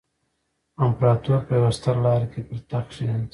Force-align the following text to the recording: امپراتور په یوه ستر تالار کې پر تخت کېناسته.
امپراتور 0.85 1.39
په 1.47 1.53
یوه 1.57 1.71
ستر 1.77 1.95
تالار 1.97 2.21
کې 2.31 2.39
پر 2.47 2.59
تخت 2.69 2.89
کېناسته. 2.95 3.29